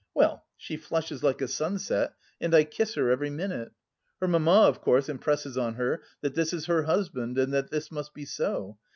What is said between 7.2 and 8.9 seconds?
and that this must be so.